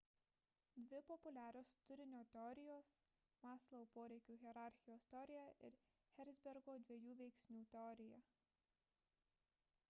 [0.83, 2.87] dvi populiarios turinio teorijos–
[3.43, 5.77] maslow poreikių hierarchijos teorija ir
[6.17, 8.25] herzbergo dviejų veiksnių teorija